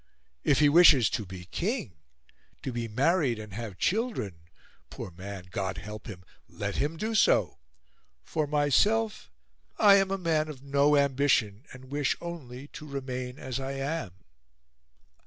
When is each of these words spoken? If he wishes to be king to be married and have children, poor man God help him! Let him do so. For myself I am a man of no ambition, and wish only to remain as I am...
If 0.43 0.57
he 0.61 0.67
wishes 0.67 1.11
to 1.11 1.27
be 1.27 1.45
king 1.45 1.97
to 2.63 2.71
be 2.71 2.87
married 2.87 3.37
and 3.37 3.53
have 3.53 3.77
children, 3.77 4.41
poor 4.89 5.11
man 5.11 5.49
God 5.51 5.77
help 5.77 6.07
him! 6.07 6.23
Let 6.49 6.77
him 6.77 6.97
do 6.97 7.13
so. 7.13 7.59
For 8.23 8.47
myself 8.47 9.29
I 9.77 9.97
am 9.97 10.09
a 10.09 10.17
man 10.17 10.47
of 10.49 10.63
no 10.63 10.97
ambition, 10.97 11.65
and 11.71 11.91
wish 11.91 12.15
only 12.19 12.67
to 12.69 12.87
remain 12.87 13.37
as 13.37 13.59
I 13.59 13.73
am... 13.73 14.13